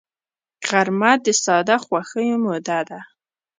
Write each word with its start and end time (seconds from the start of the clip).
غرمه 0.67 1.11
د 1.25 1.27
ساده 1.43 1.77
خوښیو 1.83 2.37
موده 2.43 2.79
ده 2.89 2.99